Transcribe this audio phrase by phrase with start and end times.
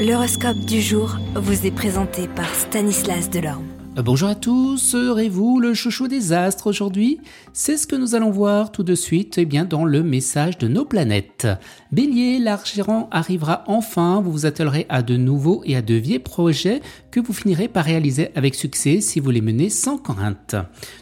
[0.00, 3.66] L'horoscope du jour vous est présenté par Stanislas Delorme.
[3.98, 7.20] Euh, bonjour à tous, serez-vous le chouchou des astres aujourd'hui?
[7.52, 10.68] C'est ce que nous allons voir tout de suite eh bien, dans le message de
[10.68, 11.46] nos planètes.
[11.92, 16.80] Bélier, l'argent arrivera enfin, vous vous attellerez à de nouveaux et à de vieux projets
[17.10, 20.56] que vous finirez par réaliser avec succès si vous les menez sans crainte.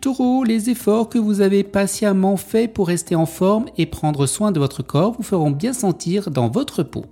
[0.00, 4.50] Taureau, les efforts que vous avez patiemment faits pour rester en forme et prendre soin
[4.50, 7.04] de votre corps vous feront bien sentir dans votre peau.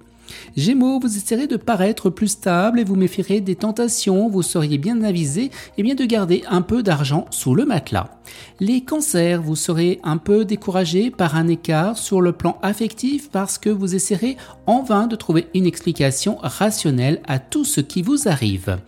[0.56, 5.02] Gémeaux, vous essaierez de paraître plus stable et vous méfierez des tentations, vous seriez bien
[5.02, 8.17] avisé et bien de garder un peu d'argent sous le matelas.
[8.60, 13.59] Les cancers, vous serez un peu découragé par un écart sur le plan affectif parce
[13.59, 18.28] que vous essaierez en vain de trouver une explication rationnelle à tout ce qui vous
[18.28, 18.78] arrive.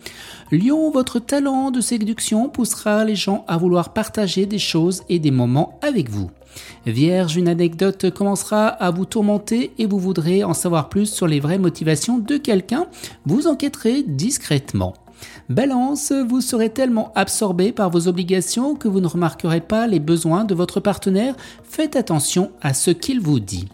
[0.51, 5.31] Lion, votre talent de séduction poussera les gens à vouloir partager des choses et des
[5.31, 6.29] moments avec vous.
[6.85, 11.39] Vierge, une anecdote commencera à vous tourmenter et vous voudrez en savoir plus sur les
[11.39, 12.87] vraies motivations de quelqu'un,
[13.25, 14.93] vous enquêterez discrètement.
[15.49, 20.45] Balance, vous serez tellement absorbé par vos obligations que vous ne remarquerez pas les besoins
[20.45, 23.67] de votre partenaire, faites attention à ce qu'il vous dit.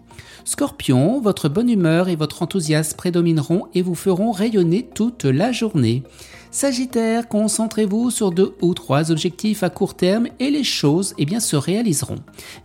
[0.46, 6.04] Scorpion, votre bonne humeur et votre enthousiasme prédomineront et vous feront rayonner toute la journée.
[6.52, 11.58] Sagittaire, concentrez-vous sur deux ou trois objectifs à court terme et les choses eh se
[11.58, 12.20] réaliseront.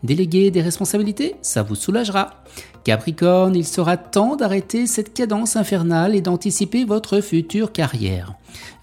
[0.05, 2.45] Déléguer des responsabilités, ça vous soulagera.
[2.85, 8.35] Capricorne, il sera temps d'arrêter cette cadence infernale et d'anticiper votre future carrière.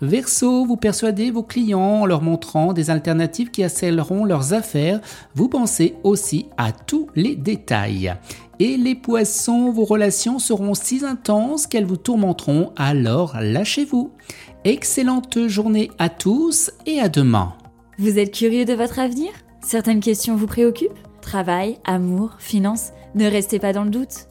[0.02, 5.02] Verseau, vous persuadez vos clients en leur montrant des alternatives qui accéléreront leurs affaires.
[5.36, 8.14] Vous pensez aussi à tous les détails.
[8.60, 14.12] Et les poissons, vos relations seront si intenses qu'elles vous tourmenteront, alors lâchez-vous.
[14.66, 17.54] Excellente journée à tous et à demain.
[17.98, 19.30] Vous êtes curieux de votre avenir?
[19.62, 20.92] Certaines questions vous préoccupent?
[21.22, 22.92] Travail, amour, finances?
[23.16, 24.28] Ne restez pas dans le doute.